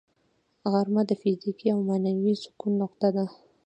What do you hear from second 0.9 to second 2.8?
د فزیکي او معنوي سکون